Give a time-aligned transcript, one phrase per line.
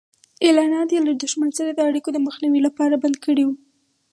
[0.45, 3.55] اعلانات یې له دښمن سره د اړیکو د مخنیوي لپاره بند کړي وو.